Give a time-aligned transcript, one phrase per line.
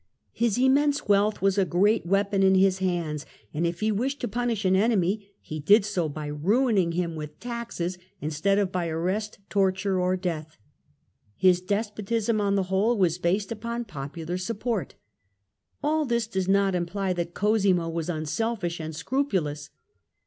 [0.31, 3.67] His immense ITALY, 1382 1453 201 wealth was a great weapon in his hands; and
[3.67, 7.99] if he wished to punish an enemy he did so by ruining him with taxes,
[8.19, 10.57] instead of by arrest, torture, or death.
[11.35, 14.95] His des potism, on the whole, was based upon popular support.
[15.83, 19.69] All this does not imply that Cosimo was unselfish and scrupulous.